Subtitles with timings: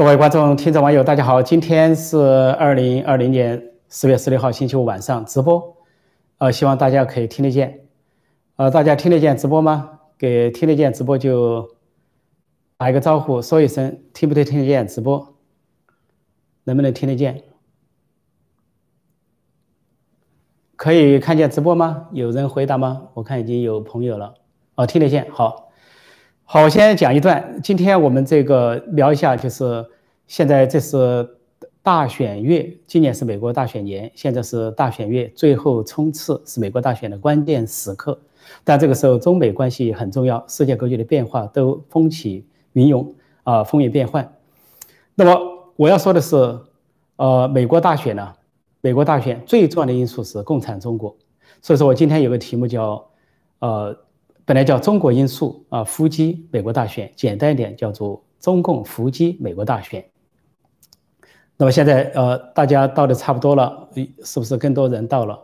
[0.00, 1.42] 各位观众、听众、网友，大家好！
[1.42, 2.16] 今天是
[2.58, 5.76] 二零二零年四月十六号星期五晚上直播，
[6.38, 7.80] 呃，希望大家可以听得见。
[8.56, 10.00] 呃，大家听得见直播吗？
[10.16, 11.68] 给听得见直播就
[12.78, 15.34] 打一个招呼，说一声，听不听听得见直播？
[16.64, 17.42] 能不能听得见？
[20.76, 22.08] 可以看见直播吗？
[22.12, 23.08] 有人回答吗？
[23.12, 24.32] 我看已经有朋友了。
[24.76, 25.69] 哦，听得见，好。
[26.52, 27.60] 好，我先讲一段。
[27.62, 29.86] 今天我们这个聊一下，就是
[30.26, 31.36] 现在这是
[31.80, 38.18] 大选月，今年是美国大选年，现在是大选月最后冲刺，是美国大选的关键时刻。
[38.64, 44.34] 但这个时候，中美关系很重要，世界格局的变化都风起云涌啊，风云变幻。
[45.14, 45.40] 那么
[45.76, 46.58] 我要说的是，
[47.14, 48.32] 呃，美国大选呢，
[48.80, 51.16] 美国大选最重要的因素是共产中国。
[51.62, 53.06] 所以说我今天有个题目叫，
[53.60, 53.96] 呃。
[54.50, 60.04] 本来叫中国因素啊伏击美国大选，简单一点叫做中共伏击美国大选。
[61.56, 63.88] 那么现在呃大家到的差不多了，
[64.24, 65.38] 是不是更多人到了？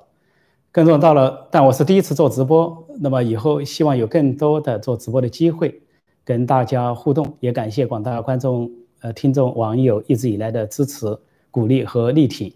[0.73, 5.81] 更多人到了，但我是第一次做直播，那么以后希望有更多的做直播的机会，
[6.25, 7.37] 跟大家互动。
[7.39, 8.69] 也感谢广大观众、
[9.03, 11.17] 呃听众、网友一直以来的支持、
[11.53, 12.53] 鼓励和力挺。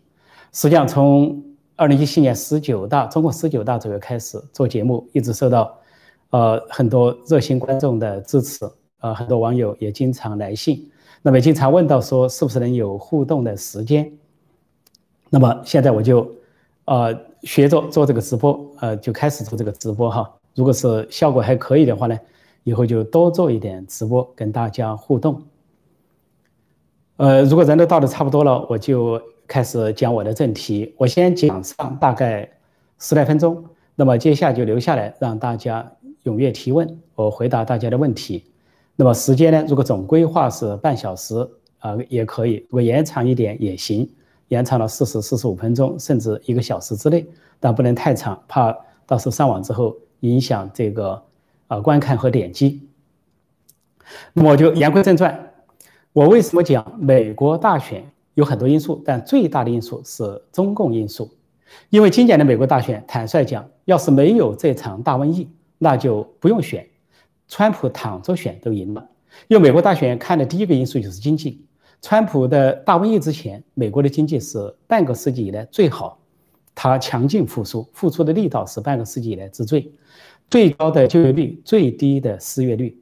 [0.53, 1.45] 实际上从
[1.77, 5.77] 二零一七年十九大，中共十九大左右开始做节目，一直受到。
[6.31, 8.65] 呃，很多热心观众的支持，
[9.01, 10.89] 呃，很多网友也经常来信，
[11.23, 14.11] 那么经常问到说是不是能有互动的时间？
[15.29, 16.31] 那么现在我就，
[16.85, 20.33] 呃，学着做这个直播，呃，就开始做这个直播哈。
[20.55, 22.17] 如果是效果还可以的话呢，
[22.63, 25.43] 以后就多做一点直播跟大家互动。
[27.17, 30.95] 呃，如果人都到的差不多了，我就开始讲我的正题。
[30.97, 32.49] 我先讲上大概
[33.01, 33.65] 十来分钟，
[33.97, 35.93] 那么接下来就留下来让大家。
[36.25, 38.45] 踊跃提问，我回答大家的问题。
[38.97, 39.65] 那么时间呢？
[39.67, 44.07] 如果总规划是半小时啊，也可以；如果延长一点也行，
[44.49, 47.27] 延长了四十、四十五分钟，甚至一个小时之内，
[47.59, 48.77] 但不能太长，怕
[49.07, 51.23] 到时候上网之后影响这个
[51.69, 52.87] 啊观看和点击。
[54.35, 55.53] 那么我就言归正传，
[56.13, 58.05] 我为什么讲美国大选
[58.35, 61.31] 有很多因素，但最大的因素是中共因素，
[61.89, 65.49] 因为今年的美国大选，坦率讲，要是没有这场大瘟疫。
[65.83, 66.87] 那就不用选，
[67.49, 69.09] 川普躺着选都赢了。
[69.49, 71.65] 因为美国大选看的第一个因素就是经济。
[72.03, 76.19] 川普的大瘟疫之前，美国的经济是半个世纪以来最好，
[76.75, 79.91] 它强劲复苏，复苏的力道是半个世纪以来之最，
[80.51, 82.99] 最高的就业率，最低的失业率，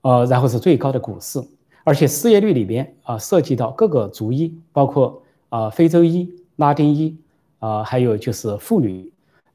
[0.00, 1.42] 呃，然后是最高的股市，
[1.84, 7.16] 而且失业率里边啊涉及到各个族裔，包括啊非洲裔、拉丁裔
[7.58, 9.10] 啊，还有就是妇女。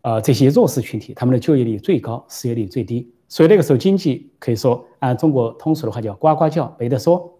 [0.09, 7.38] 呃，这些弱势群体，他们的就业率最高，失业率最低，所以那个时候经济可以说按中国通俗的话叫呱呱叫，没得说。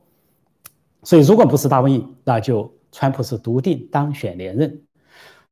[1.02, 4.84] 所以如果不是大瘟疫，那就川普是笃定当选连任。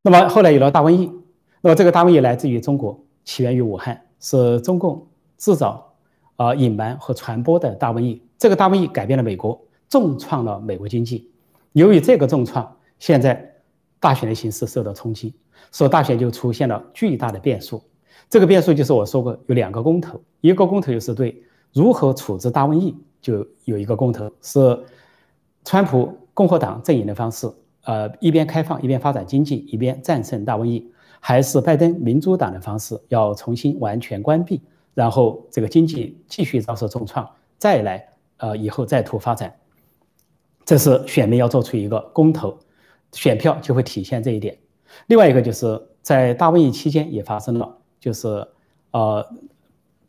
[0.04, 1.12] 那么后来有了大瘟疫，
[1.60, 5.08] 那么这个大瘟疫来自于中国，起源于武汉，是中共
[5.40, 5.92] 制造、
[6.36, 8.22] 啊隐瞒和传播的大瘟疫。
[8.38, 11.32] 这个大瘟疫改变了美国，重创了美国经济。
[11.72, 13.56] 由于这个重创，现在
[14.00, 15.34] 大选的形势受到冲击。
[15.72, 17.82] 所以大选就出现了巨大的变数，
[18.30, 24.80] 这个变数就是我说过有两个公投，一个公投就是对如何处置大瘟疫就有一个公投，是
[25.64, 27.52] 川普共和党阵营的方式，
[27.84, 34.62] 呃一边开放一边发展经济一边战胜大瘟疫，还是拜登民主党的方式要重新完全关闭，
[34.94, 38.08] 然后这个经济继续遭受重创，再来
[38.38, 39.54] 呃以后再图发展，
[40.64, 42.58] 这是选民要做出一个公投，
[43.12, 44.58] 选票就会体现这一点。
[45.08, 48.28] 另外一个就是在大瘟疫期间也发生了，就是
[48.92, 49.26] 呃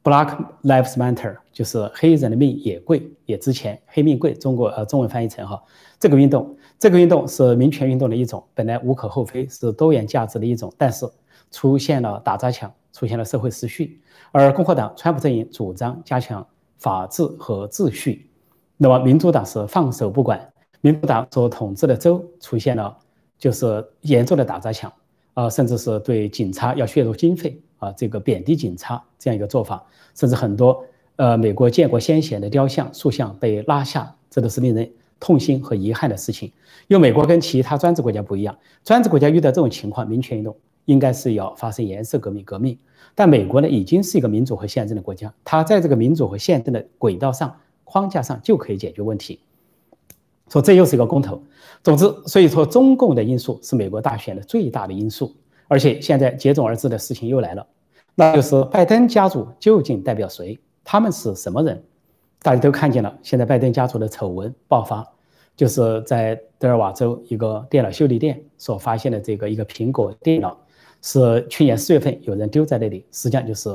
[0.03, 5.62] ，Black Lives Matter，就是黑人的命也贵，也值钱，黑命贵，中国呃中文翻译成哈，
[5.99, 11.09] 这个运动，这个运动是民权运动的一种，本来无可厚非，是多元价值的一种，但是
[11.50, 14.00] 出现了打砸抢，出现了社会失序，
[14.33, 16.47] 而共和党川普阵营主张加强
[16.78, 18.31] 法治和秩序，
[18.77, 22.97] 那么民主党是放手不管，民主党所统治的州出现了。
[23.38, 24.92] 就是严重的打砸抢
[25.34, 30.84] 啊，甚至是对警察要削弱经费啊，这个贬低警察这样一个做法，甚至很多
[31.16, 34.90] 呃美国建国先贤的雕像塑像被拉下，这都是令人
[35.20, 36.50] 痛心和遗憾的事情。
[36.88, 40.56] 因为美国跟其他专制国家不一样，专制国家遇到这种情况，民权运动
[40.86, 42.76] 应该是要发生颜色革命革命，
[43.14, 47.54] 但美国呢已经是一个民主和宪政的国家，它在这个民主和宪政的轨道上
[47.84, 49.38] 框架上就可以解决问题。
[50.48, 51.42] 说这又是一个公投。
[51.83, 55.34] 总之，所以说中共的因素是美国大选的最大的因素，
[55.68, 57.66] 而且现在接踵而至的事情又来了，
[58.15, 60.59] 那就是拜登家族究竟代表谁？
[60.83, 61.83] 他们是什么人？
[62.41, 65.06] 大家都看见了，现在拜登家族的丑闻爆发，
[65.56, 70.56] 就是在德尔瓦州一个电脑修理店所发现的这个一个苹果电脑，
[71.03, 73.68] 是去年四月份有人丢在那里，实际上就是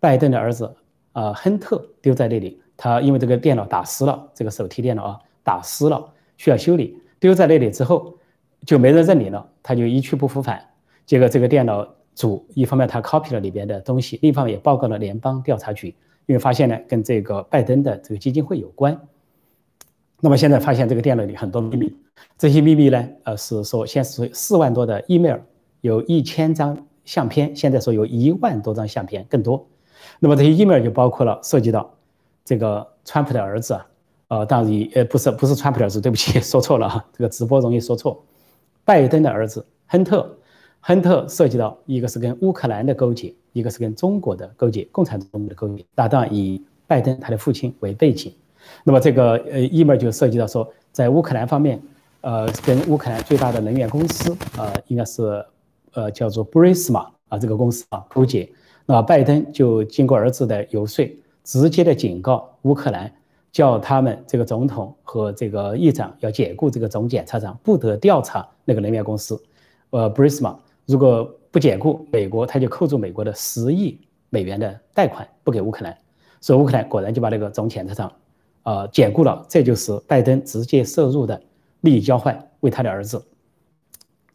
[0.00, 0.72] 拜登的儿子
[1.12, 2.60] 呃亨特丢在那里。
[2.76, 6.04] 他因为这个电脑打湿了，这个手提电脑啊打湿了，
[6.36, 8.16] 需要修理，丢在那里之后
[8.66, 10.62] 就没人认领了，他就一去不复返。
[11.06, 15.94] 结果这个电脑组一方面他 copy 了里边的东西，另一方面也报告了联邦调查局。
[16.26, 18.98] 因为发现呢，跟这个拜登的这个基金会有关。
[20.20, 21.94] 那么现在发现这个电脑里很多秘密，
[22.38, 25.36] 这些秘密呢，呃，是说现是四万多的 email，
[25.82, 29.68] 有一千张相片，现在说有一万多张相片更多。
[30.18, 31.94] 那么这些 email 就包括了涉及到
[32.42, 33.86] 这个川普的儿子啊，
[34.28, 38.22] 呃，当然呃不是不是川普的儿子，对不起， 说错了哈，这个直播容易说错，
[38.84, 40.28] 拜登的儿子亨特。
[40.86, 45.82] 亨特涉及到一个是跟乌克兰的勾结，一个是跟中国的勾结，共产党的勾结。
[45.94, 48.30] 搭档以拜登他的父亲为背景，
[48.84, 51.80] 那么这个呃 EMA 就涉及到说，在乌克兰方面，
[52.20, 55.42] 呃，跟乌克兰最大的能源公司，呃，应该是
[55.94, 58.46] 呃叫做 Brisma 啊这个公司啊勾结。
[58.84, 61.10] 那拜登就经过儿子的游说，
[61.44, 63.10] 直接的警告乌克兰，
[63.54, 69.40] 叫他们这个总统和这个议长要解雇这个总检察长，不得调查那个能源公司，
[69.90, 70.56] 呃 Brisma。
[70.86, 73.96] 如果不解雇美国，他就扣住美国的十亿
[74.28, 75.96] 美元的贷款，不给乌克兰。
[76.40, 78.12] 所以乌克兰果然就把那个总检察长，
[78.64, 79.46] 呃，解雇了。
[79.48, 81.40] 这就是拜登直接涉入的
[81.82, 83.24] 利益交换，为他的儿子。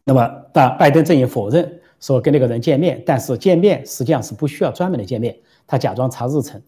[0.06, 5.38] 那么，但拜登阵营否认说跟那个人见面，但是见面实际上是不需要专门的见面，
[5.68, 6.62] 他假装查日程，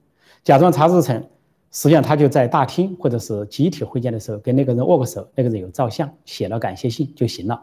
[0.43, 1.25] 假装查日程，
[1.71, 7.61] 实际上他就在大厅或者是集体会见的时候跟那个人握个手，那个人有照相，写了感谢信就行了。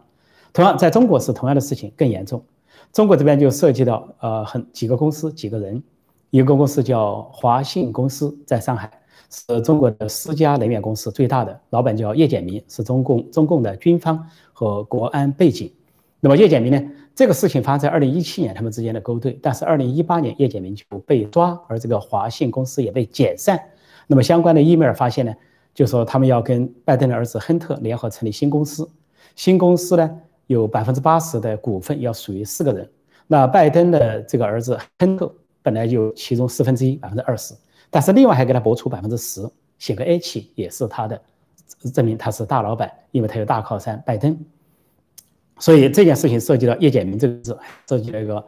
[0.52, 2.42] 同样，在中国是同样的事情更严重。
[2.90, 5.82] 中国这边就涉及到呃很几个公司几个人，
[6.30, 8.90] 一个公司叫华信公司，在上海
[9.28, 15.70] 是中国的私家能源公司最大的，老板叫叶简明，是中共中共的军方和国安背景。
[16.20, 16.82] 那么叶简明呢，
[17.14, 23.60] 这个事情发生在二零一七年，他们之间的勾兑，但是二零一八年叶简明就被抓，而这个华信公司也被解散。
[24.08, 25.32] 那么相关的 email 发现呢，
[25.72, 28.90] 就说他们要跟拜登的儿子亨特联合成立新公司，
[29.36, 30.20] 新公司呢。
[30.48, 32.90] 有百分之八十的股份要属于四个人，
[33.26, 37.52] 那拜登的这个儿子亨特本来就其中四分之一百分之二十，
[37.90, 39.46] 但是另外还给他拨出百分之十，
[39.78, 41.20] 写个 H 也是他的，
[41.92, 44.34] 证明他是大老板，因为他有大靠山拜登。
[45.58, 48.42] 所以这件事情涉及到叶简明这个字，涉及了一个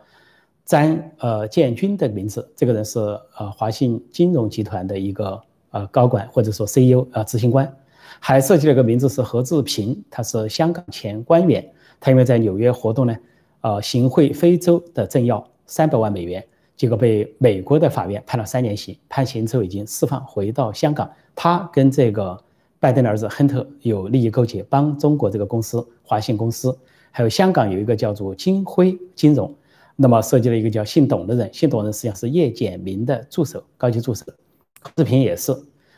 [0.64, 2.98] 詹呃建军的名字，这个人是
[3.36, 5.38] 呃华信金融集团的一个
[5.70, 7.70] 呃高管或者说 CEO 啊执行官，
[8.18, 11.66] 还涉及了一个名字是何志平，他是香港前官员。
[11.98, 13.16] 他因为在纽约活动呢，
[13.60, 16.42] 呃，行贿非洲的政要三百万美元，
[16.76, 21.10] 结果被美国的法院判了三年刑，判刑之后已经释放回到香港。
[21.34, 22.42] 他跟这个
[22.78, 26.74] 拜登的儿子亨特有利益勾结，帮中国这个公司华信公司，
[27.10, 29.54] 还有香港有一个叫做金辉金融，
[29.94, 34.24] 那么涉及了一个叫姓董的人，姓董人实际上是叶简明的助手，高级助手。
[34.80, 35.54] 何志平也是，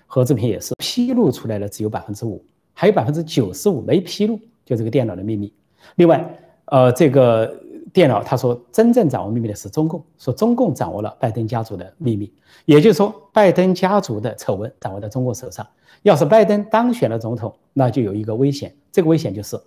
[0.07, 2.45] 何志平也是披露出来的只有百分之五，
[2.75, 5.53] 还有百分之九十五没披露，就这个电脑的秘密。
[5.97, 7.55] 另外，呃，这个
[7.93, 12.33] 电脑他说真正掌握秘密的是中共，说中共掌握了拜登家族的秘密，
[12.65, 15.67] 也就是说拜登家族的丑闻掌握在中国手上。
[16.03, 19.61] 要是拜登当选了总统，那就有一个危险，这个危险就是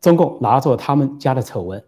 [0.00, 1.82] 中共拿着他们家的丑闻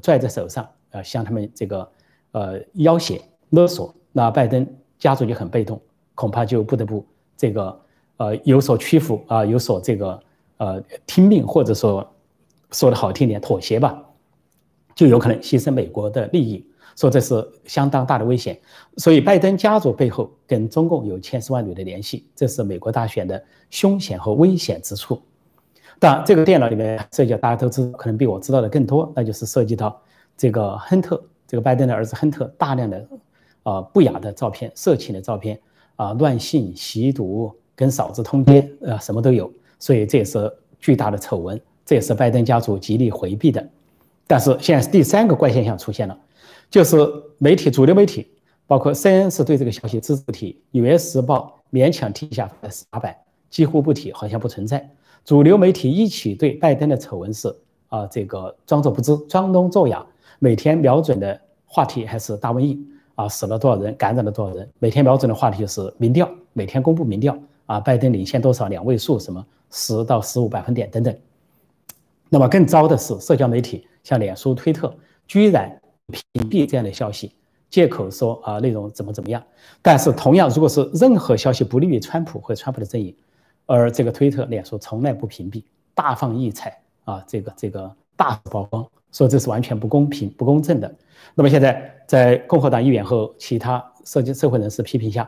[0.00, 1.86] 拽在手上，呃，向他们这个
[2.32, 3.20] 呃要挟
[3.50, 4.66] 勒索，那拜登
[4.98, 5.80] 家族就很被动，
[6.20, 7.04] 恐怕就不得不
[7.36, 7.80] 这个
[8.18, 10.22] 呃有所屈服啊，有所这个
[10.58, 12.06] 呃听命，或者说。
[12.72, 14.00] 说的好听点，妥协吧，
[14.94, 18.56] 就有可能牺牲美国的利益，说这是相当大的危险。
[18.96, 25.20] 所以拜登家族背后跟中共有千丝万缕的联系，这是美国大选的凶险和危险之处。
[25.98, 30.00] 当然，这个电脑里面涉及到大家都知道，可能比我知道的更多，那就是涉及到
[30.36, 33.08] 这个亨特，这个拜登的儿子亨特大量的
[33.64, 35.60] 呃不雅的照片、色情的照片
[36.00, 39.52] 啊、乱性、吸毒、跟嫂子通奸啊，什么都有。
[39.78, 41.60] 所以这也是巨大的丑闻。
[41.84, 43.68] 这也是拜登家族极力回避的，
[44.24, 46.16] 但是现在是第三个怪现象出现了，
[46.70, 46.96] 就是
[47.38, 48.28] 媒体主流媒体，
[48.64, 52.48] 包括 CNN 是对这个消息只字不提，《纽约时报》勉强提一下
[52.90, 53.16] 打板，
[53.48, 54.88] 几乎不提，好像不存在。
[55.24, 57.52] 主流媒体一起对拜登的丑闻是
[57.88, 60.06] 啊，这个装作不知，装聋作哑。
[60.38, 62.80] 每天瞄准的话题还是大瘟疫
[63.20, 64.66] 啊，死了多少人，感染了多少人。
[64.78, 71.14] 每天瞄准的话题就是民调，每天公布民调啊，拜登领先多少两位数，什么十到十五百分点等等。
[72.30, 74.94] 那么更糟的是，社交媒体像脸书、推特，
[75.26, 77.34] 居然屏蔽这样的消息，
[77.68, 79.42] 借口说啊内容怎么怎么样。
[79.82, 83.14] 但是同样，如果是任何消息不利于川普或川普的阵营，
[83.66, 85.62] 而这个推特、脸书从来不屏蔽，
[85.94, 90.94] 大放异彩啊，这个这个大曝光，说这是完全不公平、不公正的。
[91.34, 95.26] 那么现在在共和党议员和其他社会社会人士批评下，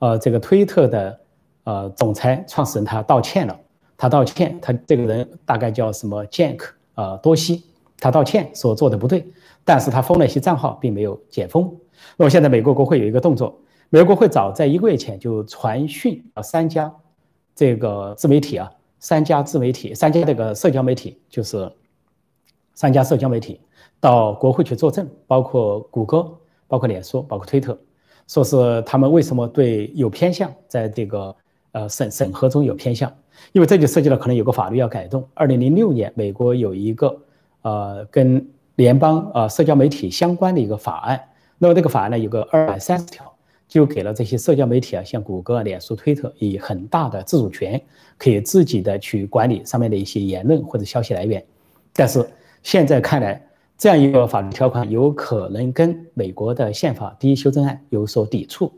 [0.00, 1.20] 呃，这个推特的
[1.62, 3.56] 呃总裁、创始人他道歉了，
[3.96, 6.58] 他道歉，他这个人大概叫什么 Jack
[6.96, 7.62] 呃多西，
[8.00, 9.24] 他道歉说做的不对，
[9.64, 11.72] 但是他封了一些账号，并没有解封。
[12.16, 13.56] 那么现在美国国会有一个动作，
[13.88, 16.92] 美国国会早在一个月前就传讯啊三家
[17.54, 18.68] 这个自媒体啊，
[18.98, 21.70] 三家自媒体，三家这个社交媒体就是
[22.74, 23.60] 三家社交媒体
[24.00, 26.30] 到国会去作证，包括谷歌、
[26.66, 27.78] 包括脸书、包括推特。
[28.28, 31.34] 说是他们为什么对有偏向，在这个
[31.72, 33.12] 呃审审核中有偏向，
[33.52, 35.26] 因为这就涉及了可能有个法律要改动。
[35.34, 37.20] 二零零六年，美国有一个
[37.62, 41.20] 呃跟联邦呃社交媒体相关的一个法案，
[41.58, 43.30] 那么这个法案呢有个二百三十条，
[43.68, 47.78] 就给了这些社交媒体啊，像谷歌、脸书、推特以很大的自主权，
[48.16, 51.44] 可以自己的去管理上面的一些言论或者消息来源。
[51.92, 52.24] 但是
[52.62, 53.46] 现在看来。
[53.78, 58.72] 这样一个法律条款有可能跟美国的宪法第一修正案有所抵触，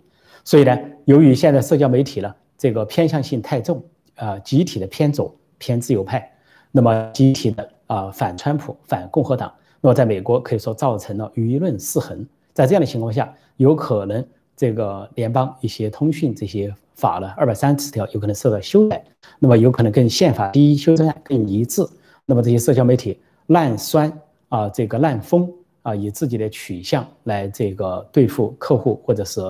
[0.44, 6.32] 所以呢，由于现在社交媒体呢这个偏向性太重，啊，集体的偏左偏自由派，
[6.72, 12.26] 那么集体的啊反川普反共和党，那么在美国可以说造成了舆论失衡。
[12.54, 14.26] 在这样的情况下，有可能
[14.56, 19.04] 这个联邦一些通讯这些法呢二百三十条有可能受到修改，
[19.38, 21.86] 那么有可能跟宪法第一修正案更一致，
[22.24, 24.12] 那么这些社交媒体滥酸。
[24.50, 29.40] 啊，这个滥风啊，以自己的取向来这个对付客户，或者是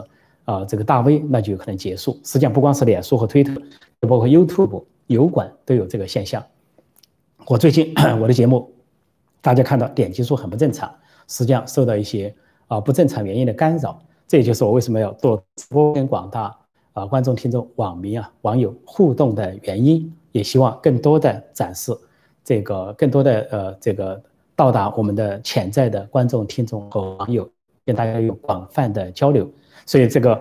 [0.46, 2.18] 啊这个大 V，那就有可能结束。
[2.24, 3.52] 实际上，不光是脸书和推特，
[4.08, 6.42] 包括 YouTube、油管都有这个现象。
[7.44, 8.72] 我最近 我的节目，
[9.42, 10.90] 大家看到点击数很不正常，
[11.28, 12.34] 实际上受到一些
[12.68, 14.00] 啊不正常原因的干扰。
[14.26, 16.56] 这也就是我为什么要做直播跟广大
[16.94, 20.10] 啊观众、听众、网民啊网友互动的原因。
[20.32, 21.94] 也希望更多的展示
[22.44, 24.22] 这个更多的呃这个。
[24.56, 27.50] 到达我们的潜在的观众、听众和网友，
[27.84, 29.50] 跟大家有广泛的交流，
[29.84, 30.40] 所以这个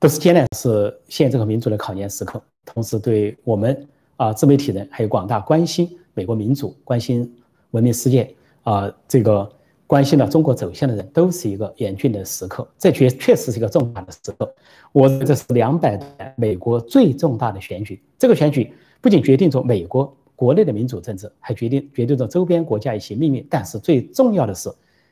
[0.00, 2.42] 都是艰难，是宪政和民主的考验时刻。
[2.64, 7.32] 同时，对我们啊自媒体人，还有广大关心美国民主、关心
[7.70, 8.28] 文明世界
[8.64, 9.48] 啊这个
[9.86, 12.66] 关心了中国走向的人，都是一个严峻的时刻。
[12.76, 14.52] 这确确实是一个重大的时刻。
[14.90, 20.12] 我这是两百年美国最重大的选举，这个选举不仅决定着美国。
[20.36, 24.68] 国内的民主政治还决定决定着周边国家一些命运，但是最重要的是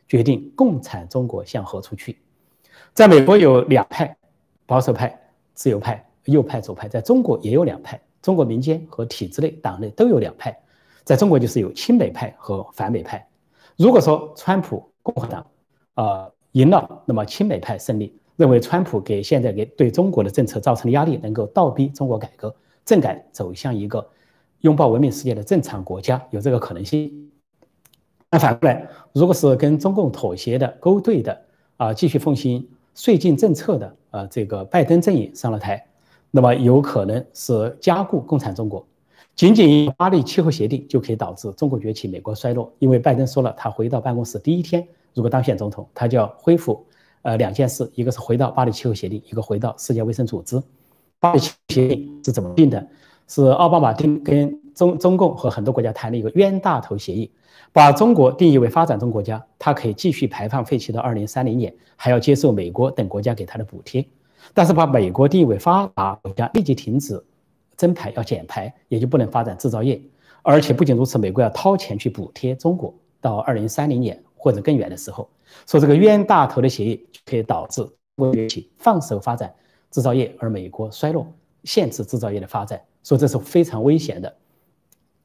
[0.09, 2.19] 决定共产中国向何处去。
[2.93, 4.17] 在美国有两派，
[4.67, 5.17] 保守派、
[5.55, 10.59] 自由派、右派、左派，在中国也有两派，中国民间和体制内党内都有两派。
[11.05, 13.27] 在中国就是有亲美派和反美派。
[13.77, 15.47] 如果说川普共和党
[15.95, 24.05] 呃赢了，那么亲美派胜利，认为川普给现在给对中国的政策造成的压力能够倒逼中国改革，政改走向一个。
[24.63, 27.31] 拥抱文明世界的正常国家有这个可能性。
[28.31, 31.39] 那反过来，如果是跟中共妥协的、勾兑的
[31.77, 35.85] 啊，继续奉行税金政策的啊，这个拜登阵营上了台，
[36.31, 38.85] 那么有可能是加固共产中国。
[39.35, 42.73] 仅仅巴黎气候协定就可以导致中国崛起、美国衰落。
[42.79, 46.87] 因为拜登说了，他回到办公室第一天，如果当选总统，他就要恢复
[47.23, 50.63] 呃两件事，一个是回到巴黎气候协定，一个回到世界卫生组织。
[51.19, 52.87] 巴黎气候协定是怎么定的？
[53.35, 57.31] 是奥巴马定跟中中共和很多国家谈了一个冤大头协议，
[57.73, 64.07] 把中国定义为发展中国家，它可以继续排放废气到二零三零年，还要接受美国等国家给它的补贴。
[64.53, 67.25] 但是把美国定义为发达国家，立即停止
[67.75, 69.99] 增排，要减排，也就不能发展制造业。
[70.43, 75.27] 而且不仅如此，美国要掏钱去补贴中国到二零三零年或者更远的时候。
[75.67, 77.83] 说这个冤大头的协议可以导致
[78.15, 79.51] 国崛起，放手发展
[79.91, 81.27] 制造业，而美国衰落，
[81.65, 82.79] 限制制造业的发展。
[83.03, 84.35] 说这是非常危险的。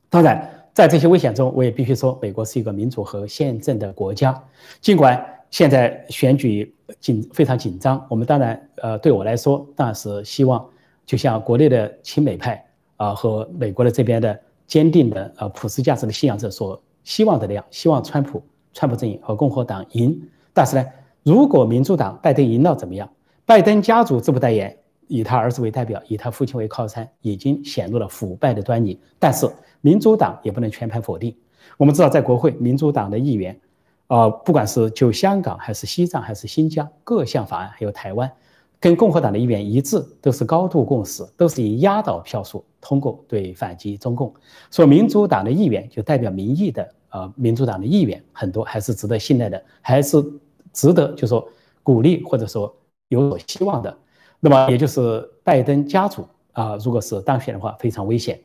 [0.10, 4.42] 当然，在这些危险中，我也必须说，美国是一个民主和宪政的国家。
[4.80, 10.66] 尽管现在选举紧非常紧张，我们当然，呃，对我来说，当然是希望，
[11.06, 12.66] 就像国内的亲美派
[12.96, 18.42] 啊和美国的这边的坚定的呃普世价值的信仰者所希望的那样，希望川普、
[18.74, 20.20] 川普阵营和共和党赢。
[20.54, 20.86] 但是呢，
[21.24, 23.10] 如果民主党拜登赢了怎么样？
[23.46, 24.78] 拜登家族自不代言。
[25.08, 29.00] 以他儿子为代表，以他父亲为靠山，已经显露了腐败的端倪。
[29.18, 29.50] 但是
[29.82, 31.36] 民主党也不能全盘否定。
[31.78, 33.60] 我们知道，在国会，民主党的议员，
[34.08, 38.32] 呃，不管是就香港还是西藏还是新疆各项法案，还有台湾，
[38.80, 44.34] 跟共和党的议员一致，都是高度共识，都是以压倒票数通过对反击中共。
[44.72, 50.24] 说民主党的议员就代表民意的，呃，民主党的议员很多还是值得信赖的，还是
[50.74, 51.48] 值得就说
[51.84, 52.74] 鼓励或者说
[53.10, 53.98] 有所希望的。
[54.40, 58.40] 那么，也就是拜登家族啊，如果是当选的话，非常危险。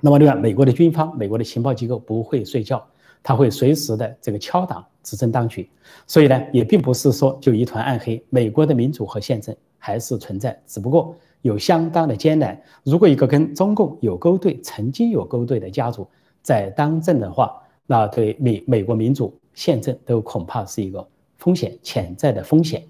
[0.00, 2.82] 那么另外，美国的军方、美国的情报机构不会睡觉，
[3.22, 5.68] 他会随时的这个敲打执政当局。
[6.06, 12.60] 所以呢，也并不是说就一团暗黑，美国的民主和宪政还是存在，只不过有相当的艰难。
[12.82, 16.06] 如果一个跟中共有勾兑、曾经有勾兑的家族
[16.42, 22.82] 在当政的话，那对美美国民主宪政都恐怕是一个风险，潜在的风险。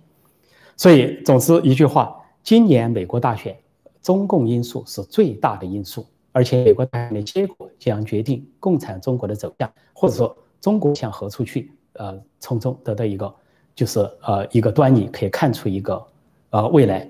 [0.81, 3.55] 所以，总之一句话，今年美国大选。
[4.01, 11.71] 中共因素是最大的因素，而且美国大选的结果将决定共产中国的走向，或者说中国向何处去。
[11.93, 13.31] 呃，从中得到一个
[13.75, 16.03] 就是呃一个端倪，可以看出一个
[16.49, 17.07] 呃未来。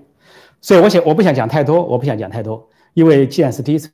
[0.61, 3.89] 所以我想我不想讲太多，我不想讲太多，因为既然是第一次，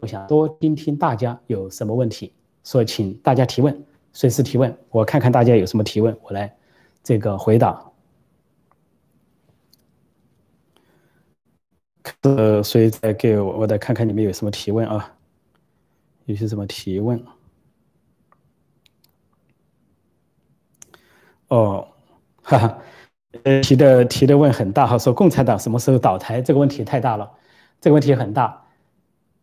[0.00, 2.32] 我想多听听大家有什么问题，
[2.62, 6.54] 所以请大家提问，随时提问，我看看大家有什么提问，我来
[7.02, 7.84] 这个回答。
[12.22, 15.14] 呃，所以再给我，我再看看你们有什么提问啊？
[16.26, 17.22] 有些什么提问？
[21.48, 21.88] 哦，
[22.42, 22.78] 哈哈，
[23.44, 26.42] 呃，提的提的问很大哈，说共产党什么时候倒台？
[26.42, 27.30] 这个问题太大了，
[27.80, 28.62] 这个问题很大。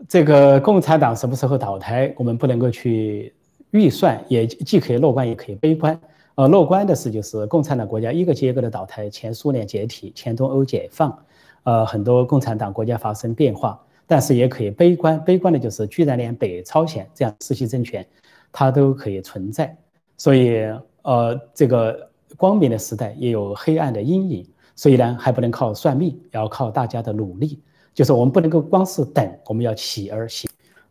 [0.08, 3.34] 这个共产党什么时候倒台，我们不能够去
[3.72, 6.00] 预算，也既可以乐观，也可以悲观。
[6.36, 11.26] 呃，乐观的是就是共产党国家一个接一个的倒台，前苏联解体，前东欧解放。
[11.66, 15.24] 呃，很多共产党国家发生变化，但是也可以悲观。
[15.24, 18.04] 悲观的就是，居然连北朝鲜这样世袭政权，
[18.52, 19.78] 它都可以存在。
[20.18, 20.66] 所以，
[21.02, 24.48] 呃，这个光明的时代也有黑暗的阴影。
[24.76, 27.60] 所以呢，还不能靠算命，要靠大家的努力。
[27.94, 30.50] 就是我们不能够光是等，我们要起而行。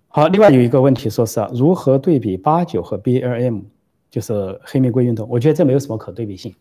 [0.08, 3.62] 好，另外有一个问题，说是如何对比八九和 BLM，
[4.10, 5.28] 就是黑玫瑰运动？
[5.28, 6.54] 我觉得这没有什么可对比性。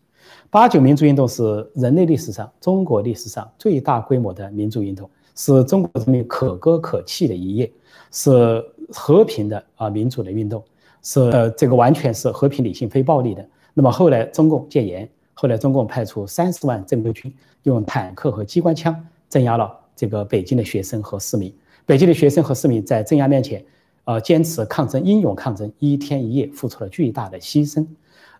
[0.50, 7.70] 八九民主运动是人类历史上、中国历史上最大规模的民主运动，是中国人民可歌可泣的一页，
[8.12, 10.62] 是和平的啊民主的运动，
[11.02, 13.44] 是呃这个完全是和平、理性、非暴力的。
[13.72, 17.34] 那么后来中共戒严，后来中共派出三十万正规军，
[17.64, 18.94] 用坦克和机关枪
[19.28, 21.52] 镇压了这个北京的学生和市民。
[21.84, 23.64] 北京的学生和市民在镇压面前，
[24.04, 27.84] 呃坚持抗争，英勇抗争，一天一夜付出了巨大的牺牲。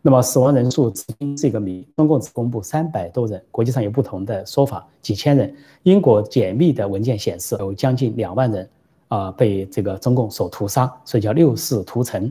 [0.06, 5.56] 那么死亡人数至今是一个谜，中共只公布三百多人，国际上有不同的说法，几千人。
[5.84, 8.68] 英国解密的文件显示，有将近两万人
[9.08, 12.30] 啊被这个中共所屠杀，所以叫六四屠城。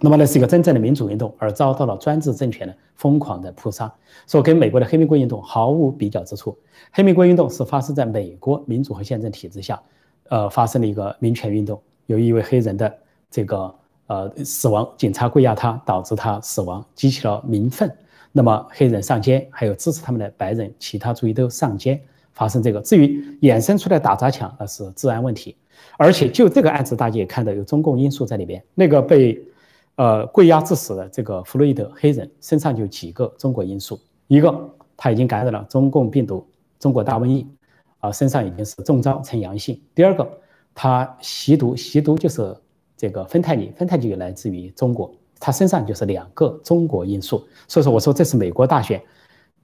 [0.00, 3.90] 那么那是一个真正的民主运动，而遭到了专制政权的疯狂的扑杀，
[4.26, 6.54] 所以跟美国的黑玫瑰运动毫无比较之处。
[6.92, 9.82] 黑玫瑰运动是发生在美国民主和宪政体制下，
[10.28, 12.94] 呃，发生了一个民权运动，有一位黑人的
[13.30, 13.74] 这个。
[14.08, 17.92] 呃，死亡，警察跪压他，导致他死亡，激起了民愤。
[18.30, 22.00] 那么黑人上街，还有支持他们的白人，其他族裔都上街，
[22.32, 22.80] 发生这个。
[22.80, 25.56] 至于衍生出来打砸抢，那是治安问题。
[25.96, 28.62] 而且就这个案子，大家也看到有中共因素在里边。
[28.76, 29.42] 那个被
[29.96, 36.46] 呃跪压致死的这个弗洛伊德黑人身上就有几个中国因素：一个他已经感染了中共病毒，
[36.78, 37.44] 中国大瘟疫，
[37.98, 40.30] 啊，身上已经是中招呈阳性；第二个，
[40.74, 42.56] 他吸毒，吸毒就是。
[42.96, 49.02] 这个芬太尼，芬太尼来自于中国，他身上就是两个中国因素，所以说我说这是美国大选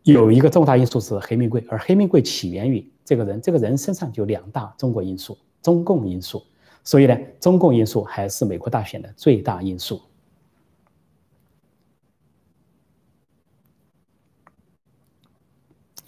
[0.03, 6.43] 有一个重大因素是黑玫瑰，而黑玫瑰起源于这个人，这个人身上就两大中国因素，中共因素，
[6.85, 10.01] 所以呢，中共因素还是美国大选的最大因素。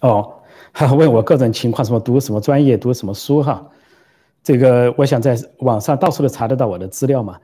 [0.01, 0.35] 哦，
[0.71, 3.67] 还问我个人情况，什么读什么专业，读什么书哈。
[4.45, 7.39] 这个我想在网上到处都查得到我的资料嘛，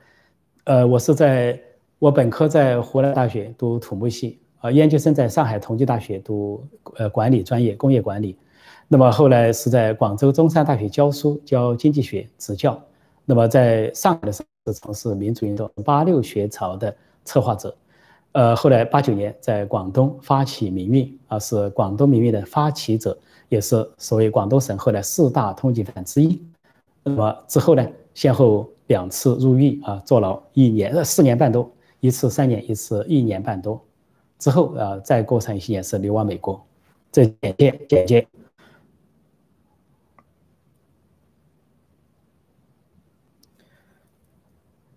[0.62, 1.60] 呃，我是在
[1.98, 8.36] 我本科在湖南大学读土木系，啊，研究生在上海同济大学读呃管理专业工业管理，
[8.86, 12.80] 那么后来是在广州中山大学教书教经济学执教，
[13.24, 17.76] 那么在上海的时候从事民主运动八六学潮的策划者，
[18.30, 26.40] 呃，后来八九年在广东发起民运，啊，是广东民运的发起者，也是所谓广东省后来四大通缉犯之一。
[27.04, 33.82] 那么之后呢，先后两次入狱啊，坐牢一年呃四年半多，一次三年，一次一年半多，
[34.38, 36.64] 之后啊再过上一些年是流亡美国。
[37.10, 38.26] 这简介简介。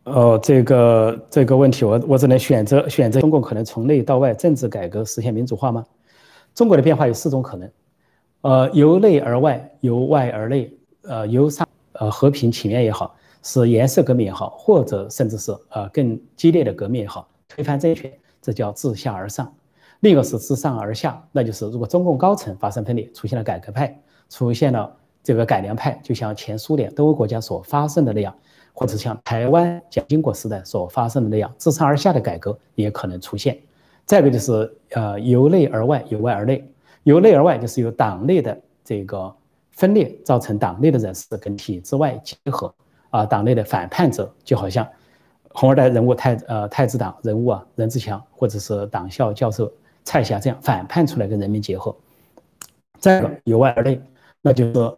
[0.03, 5.83] 哦，这个这个问题我我只能选择选择中共可能从内到外政治改革实现民主化吗？
[6.53, 7.71] 中国的变化有四种可能，
[8.41, 11.64] 呃，由内而外，由外而内，呃，由上。
[11.99, 19.45] 呃，和平请愿也好，是颜色革命也好，或者甚至是呃更激烈的革命也好，推翻政权，这叫自下而上；
[20.01, 23.97] 另一个是自上而下，那就是如果中共高层发生分裂，出现了改革派，
[24.29, 28.35] 出现了这个改良派，就像前苏联东欧国家所发生的那样，
[28.73, 33.57] 或者像台湾蒋经国时代所发生的那样，自上而下的改革也可能出现。
[34.05, 36.69] 再一个就是呃由内而外，由外而内，
[37.03, 39.33] 由内而外就是由党内的这个
[39.75, 42.73] 分裂造成党内的人士跟体制外结合
[43.09, 44.87] 啊，党内的反叛者就好像
[45.49, 49.71] 红二代人物太呃太子党人物啊任志强或者是党校教授
[50.03, 51.95] 蔡霞这样反叛出来跟人民结合。
[52.99, 54.01] 再一个由外而内，
[54.41, 54.97] 那就是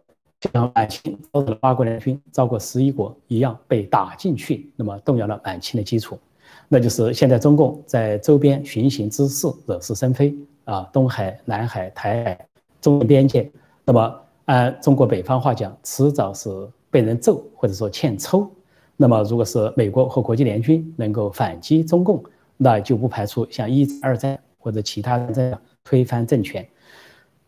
[0.52, 6.18] 像满清遭到八国联军，遭过十一国一样被打进去，那么动摇了满清的基础。
[6.68, 12.46] 那就是现在中共在周边寻衅滋事，惹是生非啊，东海、南海、台海、
[12.80, 13.50] 中边界，
[13.84, 16.48] 那么按中国北方话讲，迟早是
[16.90, 18.50] 被人揍或者说欠抽。
[18.96, 22.24] 那么如果是美国和国际联军能够反击中共，
[22.56, 26.66] 那就不排除像一、二战或者其他战争推翻政权。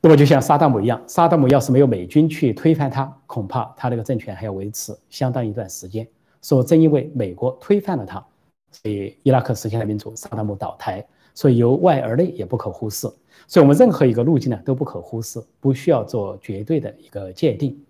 [0.02, 6.06] 那么就像萨达姆一样，萨达姆要是没有美军去推翻他，恐怕他那个政权还要维持相当一段时间。
[6.42, 8.22] 说正因为美国推翻了他。
[8.70, 11.02] 所以伊拉克实现了民主，萨达姆倒台，
[11.34, 13.10] 所以由外而内也不可忽视。
[13.46, 17.84] 所以我们任何一个路径呢都不可忽视，不需要做绝对的一个界定。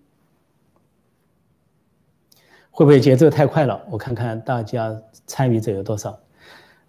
[2.71, 3.79] 会不会节奏太快了？
[3.91, 6.19] 我看看大家参与者有多少。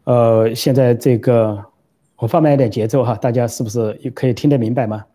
[0.05, 1.65] 呃，现在这个
[2.15, 5.05] 我放慢一点节奏哈，大家是不是也可以听得明白吗？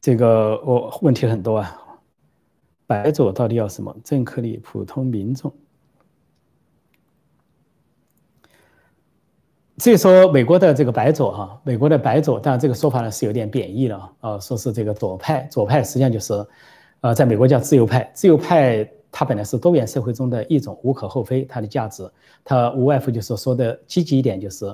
[0.00, 1.80] 这个我问题很多啊。
[2.86, 3.94] 白左到底要什么？
[4.04, 5.52] 政客里普通民众。
[9.78, 16.46] 所以说，美国的这个白左哈，美国的白左，当然这个说法呢是有点贬义了啊，说是这个左派，左派实际上就是，
[17.00, 22.08] 呃，在美国叫自由派，自由派它本来是多元社会中的一种，无可厚非，它的价值，
[22.44, 24.72] 它无外乎就是说的积极一点，就是，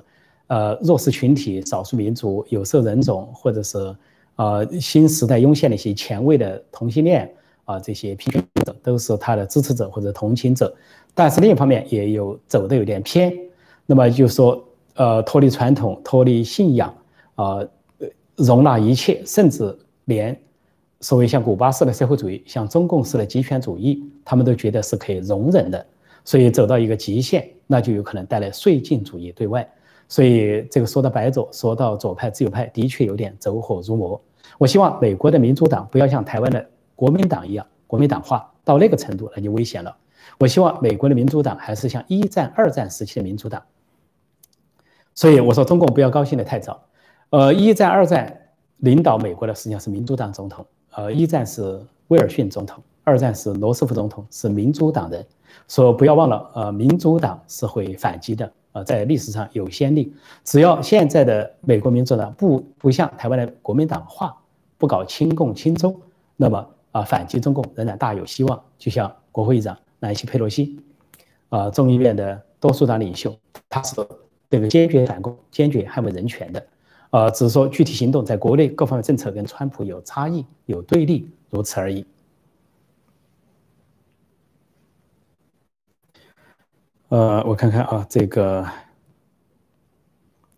[0.49, 3.97] 呃，弱势群体、少数民族、有色人种，或者是，
[4.37, 7.35] 呃，新时代涌现的一些前卫的同性恋
[7.65, 10.71] 啊，这些批评者都是他的支持者或者同情者，
[11.15, 13.33] 但是另一方面也有走的有点偏，
[13.87, 14.63] 那么就说。
[14.95, 16.95] 呃，脱离传统，脱离信仰，
[17.35, 17.61] 啊，
[18.37, 19.77] 容纳一切，甚至
[20.07, 20.39] 连
[21.01, 25.87] 所谓像古巴式的社会主义，像中共式的极权主义，他们都觉得是可以容忍的。
[26.25, 29.67] 所以走到一个极限，那就有可能带来绥靖主义对外。
[30.07, 34.21] 所以这个说到白左，说到左派、自由派，的确有点走火入魔。
[34.59, 39.97] 我希望美国的民主党不要像台湾的国民党一样国民党化到那个程度，那就危险了。
[40.39, 43.63] 我希望美国的民主党还是像一战、二战时期的民主党。
[45.21, 46.81] 所以我说，中共不要高兴的太早。
[47.29, 48.35] 呃，一战、二战
[48.79, 50.65] 领导美国的实际上是民主党总统。
[50.93, 51.79] 呃，一战是
[52.09, 55.23] 威尔逊总统，二战是罗斯福总统，是民主党人。
[55.69, 58.51] 说不要忘了，呃，民主党是会反击的。
[58.73, 60.11] 呃，在历史上有先例，
[60.43, 64.35] 只要现在的美国民主党不不像台湾的国民党化，
[64.79, 65.95] 不搞亲共亲中，
[66.35, 68.59] 那么啊，反击中共仍然大有希望。
[68.79, 70.81] 就像国会议长南希·佩洛西，
[71.51, 73.37] 啊，众议院的多数党领袖，
[73.69, 73.97] 他是。
[74.51, 76.67] 这个坚决反攻、坚决捍卫人权的，
[77.11, 82.05] 呃，只是说具体行动在国内各方面政策跟川普有差异、有对立，如此而已。
[87.11, 88.67] 呃，我看看啊，这个，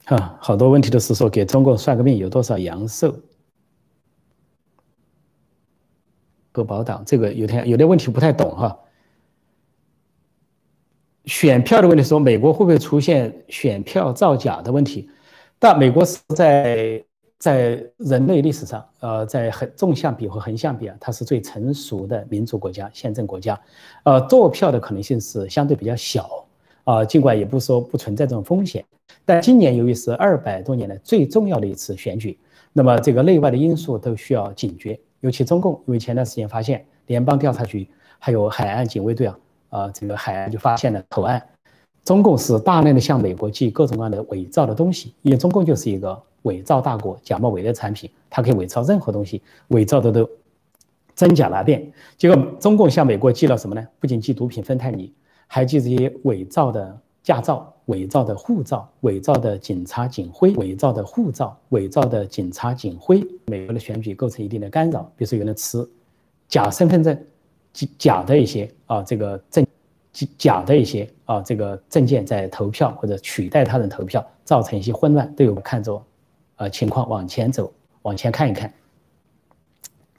[0.07, 3.15] 哈，好多问题都是说给中国算个命，有多少阳寿？
[6.51, 8.79] 不保党，这个有点有点问题不太懂哈。
[11.27, 15.09] 选票的问题，说美国会不会出现选票造假的问题？
[15.59, 17.05] 但美国是在
[17.39, 23.61] 在人类历史上，呃，在横纵向比和横向比啊，它是最成熟的民主国家、宪政国家，
[24.05, 26.45] 呃，做票的可能性是相对比较小
[26.85, 27.05] 啊。
[27.05, 28.85] 尽管也不说不存在这种风险，
[29.25, 32.39] 但今年由于是二百多年来最重要的一次选举，
[32.73, 34.99] 那么这个内外的因素都需要警觉。
[35.21, 39.39] 尤其中共，因为前段时间发现联邦调查局还有海岸警卫队啊。
[39.73, 41.43] 啊，这个海岸就发现了口岸，
[42.05, 50.29] 中共是大量的向美国寄各种各样的伪造的东西，因为中共就是一个伪造大国，假冒伪劣产品，它可以伪造任何东西，伪造的都
[51.17, 51.91] 真假难辨。
[52.19, 53.83] 结果中共向美国寄了什么呢？
[53.99, 55.11] 不仅寄毒品、芬太尼，
[55.47, 63.27] 还寄这些伪造的驾照、伪造的护照、伪造的警察警徽、伪造的护照、伪造的警察警徽。
[63.47, 65.89] 美国的选举构成一定的干扰，比如说有人持
[66.47, 67.19] 假身份证。
[67.99, 69.67] 假的一些啊，这个证
[70.37, 76.05] 假的一些啊，这个证件在投票或者取代他人投票，造成一些混乱，都有看着，
[76.57, 78.73] 呃，情况往前走，往前看一看。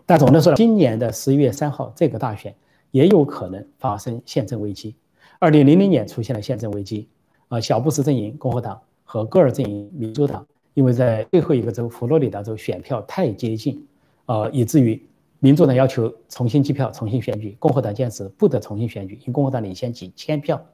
[0.06, 2.54] 但总的说，今年的十一月三号这个大选
[2.92, 4.96] 也有可能发生宪政危机。
[5.40, 7.08] 二零零零年出现了宪政危机，
[7.48, 13.86] 啊，小布什阵营共和党和戈尔阵营民主党，因为在最后一个州佛罗里达州选票太接近，
[14.26, 15.02] 啊，以至于
[15.44, 20.66] 民主党要求重新计票、重新选举，共和党坚持不得重新选举，因共和党领先几千票，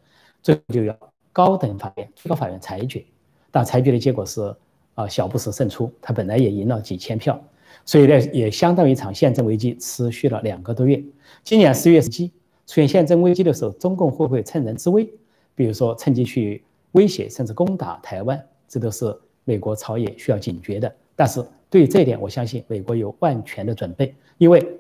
[0.44, 0.96] 最后就要
[1.34, 3.04] 高等法院、最高法院裁决，
[3.50, 4.56] 但裁决的结果是
[4.94, 7.44] 啊小布什胜出，他本来也赢了几千票，
[7.84, 11.04] 所以呢也相当于一场宪政危机持续了两个多月。
[11.44, 12.28] 今年四月十七
[12.68, 15.12] 出现宪政危机的时候，中共会不会趁人之危，
[15.56, 18.40] 比如说趁机去威胁甚至攻打台湾？
[18.68, 20.96] 这都是美国朝野需要警觉的。
[21.16, 24.80] 但是对于这一点，我相信美国有万全的准备，因为，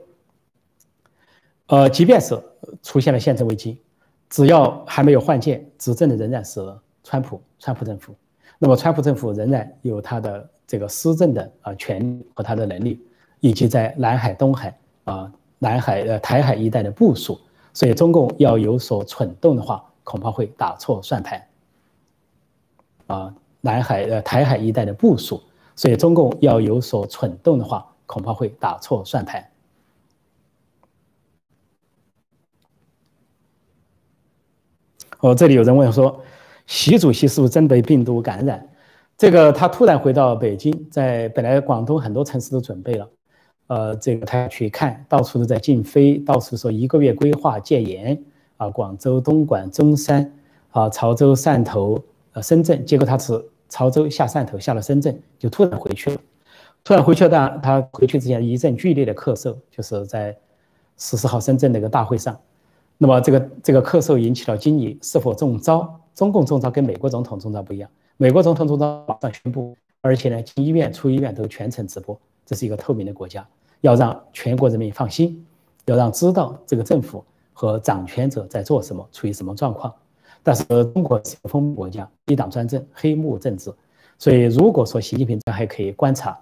[1.67, 2.41] 呃，即便是
[2.81, 3.79] 出现了宪政危机，
[4.29, 6.59] 只要还没有换届，执政的仍然是
[7.03, 8.15] 川普，川普政府。
[8.57, 12.99] 那么，川普政府仍然有他的这个施政的啊权利和他的能力，
[13.39, 17.39] 以及在南海、东海啊、南海呃台海一带的部署。
[17.71, 21.47] 所以，中共要有所蠢动的话，恐怕会打错算盘。
[23.05, 25.41] 啊，南海呃台海一带的部署，
[25.79, 29.49] 所以中共要有所蠢动的话，恐怕会打错算盘。
[35.21, 36.21] 哦，这里有人问说，
[36.67, 38.67] 习主席是不是真被病毒感染？
[39.17, 43.09] 这个他突然回到北京，在本来广东很多城市都准备了。
[43.67, 48.21] 呃，这个他去看到处都在禁飞，到处说一个月规划戒严
[48.57, 50.29] 啊，广州、东莞、中山
[50.71, 56.17] 啊、潮州、汕头、呃、深圳，结果他是潮州下汕头，下了深圳就突然回去了。
[56.83, 60.35] 突然回去了，但他回去之前一阵剧烈的咳嗽，就是在
[60.97, 62.37] 十四号深圳那个大会上。
[62.97, 65.99] 那么这个这个咳嗽引起了惊疑，是否中招？
[66.15, 73.47] 中共中招跟美国总统中招不一样，美国总统中招马上宣布，而且呢进医院出医院都全程直播，这是一个透明的国家。
[73.81, 75.45] 要让全国人民放心，
[75.85, 79.93] 要让知道这个政府和掌权者在做什么，处于什么状况。
[80.41, 83.73] 但是中国是个封闭国家，一党专政，黑幕政治，
[84.17, 86.39] 所以如果说习近平这还可以观察。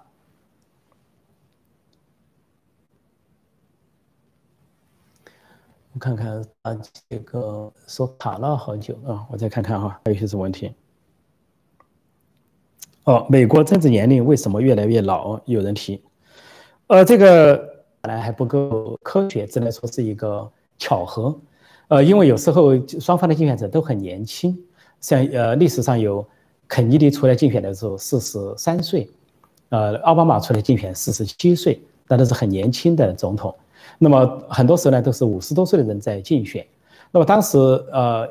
[5.92, 10.72] 我看看啊，这个说卡了好久啊，我再看看哈，还有些什么问题？
[13.04, 15.40] 哦，美国政治年龄为什么越来越老？
[15.46, 16.00] 有人提。
[16.86, 17.56] 呃，这个
[18.00, 21.36] 本来还不够科学，只能说是一个巧合。
[21.88, 24.56] 呃，因为有时候双方的竞选者都很年轻，
[25.00, 26.26] 像呃历史上有
[26.66, 29.08] 肯尼迪出来竞选的时候四十三岁，
[29.70, 33.54] 呃奥巴马出来竞选四十七岁，那都是很年轻的总统。
[33.98, 36.64] 那么很多时候呢，都是五十多岁的人在竞选。
[37.10, 37.58] 那么当时
[37.90, 38.28] 呃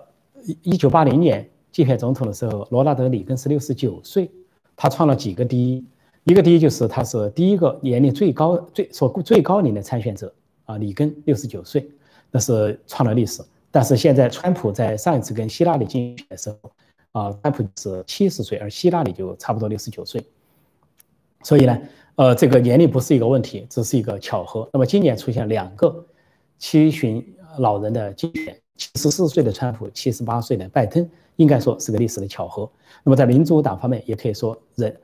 [0.61, 4.29] 一九八零年竞选总统的时候，罗纳德里根是六十九岁，
[4.75, 5.83] 他创了几个第一。
[6.25, 10.31] 一个第一就是他是第一个年龄最高、最所最高龄的参选者
[10.65, 11.89] 啊，里根六十九岁，
[12.31, 13.41] 那是创了历史。
[13.69, 16.71] 但是现在川普在上一次跟希拉里竞选的时候，
[17.11, 20.23] 啊，川普是七十岁，而希拉里就差不多六十九岁。
[21.43, 21.79] 所以呢，
[22.15, 24.67] 呃，这个年龄不是一个问题，只是一个巧合。
[24.73, 26.05] 那么今年出现两个
[26.57, 27.23] 七旬
[27.59, 32.69] 老人的竞选，七十四岁的川普，七十八岁的拜登，应该说是个历史的巧合。
[33.03, 34.95] 那么在民主党方面，也可以说人。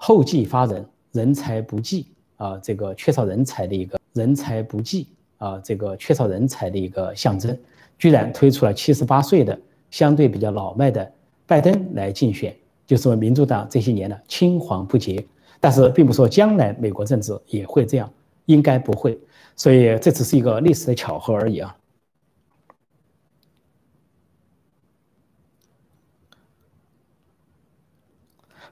[0.00, 7.58] 后继发人，人才不济啊，这个缺少人才的一个人才不济啊，这个缺少人才的一个象征，
[7.98, 9.58] 居然推出了七十八岁的
[9.90, 11.10] 相对比较老迈的
[11.46, 12.54] 拜登来竞选，
[12.86, 15.24] 就说民主党这些年呢青黄不接。
[15.60, 18.08] 但是并不说将来美国政治也会这样，
[18.46, 19.18] 应该不会，
[19.56, 21.76] 所以这只是一个历史的巧合而已啊。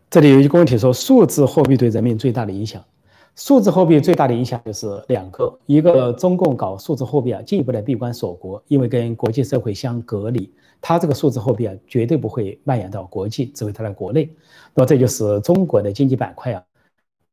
[0.09, 2.85] 这里有一个问题说，数字货币对人民最大的影响，
[3.37, 14.31] 数字货币最大的影响就是两个，一个中共搞数字货币啊，进一步的闭关锁国，因为跟国际社会相隔离，它这个数字货币啊，绝对不会蔓延到国际，只会带来国内。
[14.75, 16.65] 那么这就是中国的经济板块啊，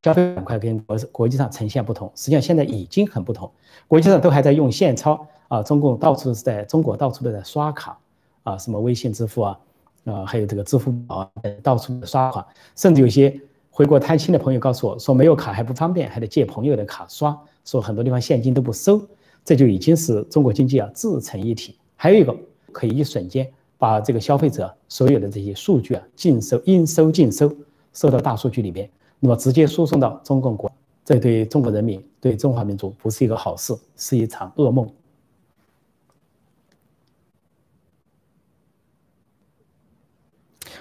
[0.02, 3.50] 消费板块跟国国际上呈现不同，实际上现在已经很不同，
[3.88, 7.98] 国际上都还在用现钞啊，中共到处是在中国到处都在刷卡
[8.42, 9.58] 啊，什么微信支付啊。
[10.04, 11.30] 啊，还有这个支付宝啊，
[11.62, 13.40] 到处刷卡，甚至有些
[13.76, 19.04] 回国探亲的朋友告诉我说，没有卡还不方便，还得借朋友的卡刷，说很多地方现金都不收，
[19.44, 21.76] 这就已经是中国经济啊自成一体。
[21.96, 22.32] 还有一个
[22.70, 27.52] 可以一瞬间把这个消费者所有的这些数据啊尽收、应收尽收，
[27.92, 30.70] 收到大数据里边，那么直接输送到中共国，
[31.04, 34.88] 这对中国人民、对中华民族不是一个好事，是一场噩梦。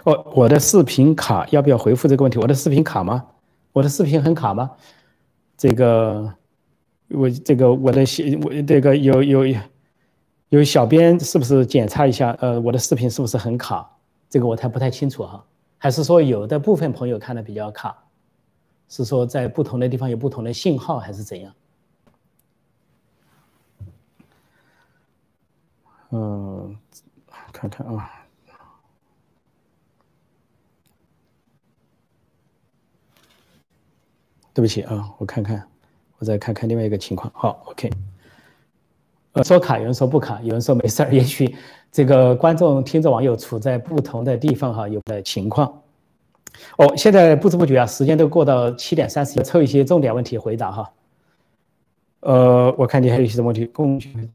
[0.03, 2.37] 哦，我的视频卡要不要回复这个问题？
[2.37, 3.25] 我的视频卡吗？
[3.71, 4.71] 我的视频很卡吗？
[5.57, 6.33] 这个，
[7.09, 8.01] 我这个我的
[8.43, 9.45] 我这个有有
[10.49, 12.35] 有小编是不是检查一下？
[12.39, 13.89] 呃，我的视频是不是很卡？
[14.29, 15.45] 这个我太不太清楚哈。
[15.77, 17.97] 还是说有的部分朋友看的比较卡？
[18.89, 21.53] 是说在不同的地方有不同的信号，还是怎样？
[26.11, 26.77] 嗯，
[27.51, 28.11] 看看啊，
[34.53, 35.67] 对不起啊，我看看，
[36.19, 37.31] 我再看看另外一个情况。
[37.35, 37.89] 好，OK。
[39.33, 41.09] 呃，说卡，有人说不卡，有人说没事儿。
[41.13, 41.55] 也许
[41.91, 45.81] 这个观众、听众、网友处在不同的地方哈，有的情况。
[46.77, 50.93] 哦，现在不知不觉啊，时间都过到七点三十，抽一些重点问题回答哈。
[52.19, 54.31] 呃，我看你还有一些什么问题，共军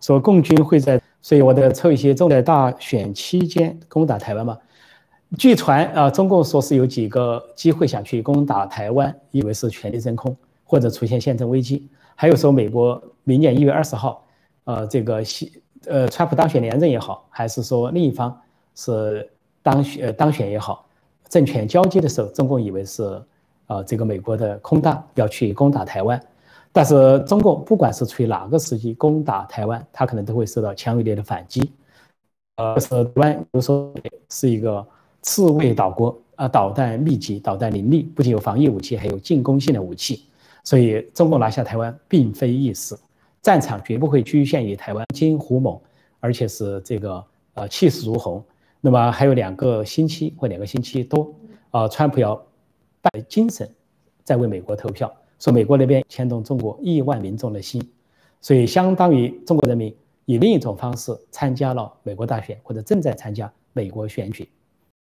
[0.00, 4.56] 说共军会在，所以我得抽一些重点大选期间攻打台湾吗？
[5.36, 11.86] 据传啊，中共说是有几个机会想去攻打台湾，以为是全力真空或者出现宪政危机。
[12.14, 14.24] 还有说美国明年一月二十号，
[14.64, 18.36] 呃，这个西呃，川普当选连任也好，还是说另一方
[18.74, 19.30] 是
[19.62, 20.86] 当选当选也好，
[21.28, 23.22] 政权交接的时候，中共以为是
[23.66, 26.20] 呃这个美国的空大要去攻打台湾，
[26.72, 31.70] 但是中共不管是处于哪个时机攻打台湾，他可能都会受到强有力的反击。
[32.56, 33.94] 呃，是台湾，比如说
[34.30, 34.84] 是一个
[35.28, 40.24] 刺猬岛国啊，导弹密集，导弹林立，不仅有防御武器，还有进攻性的武器。
[40.64, 42.96] 所以，中共拿下台湾并非易事，
[43.42, 45.78] 战场绝不会局限于台湾，金虎猛，
[46.18, 48.42] 而且是这个呃气势如虹。
[48.80, 51.30] 那么还有两个星期或两个星期多，
[51.72, 52.42] 啊，川普要
[53.02, 53.70] 带精神
[54.24, 57.86] 在为美国投票，说美国那边牵动中国亿万民众的心，
[58.40, 64.48] 所以相当于中国人民以另一种方式参加了美国大选，或者正在参加美国选举。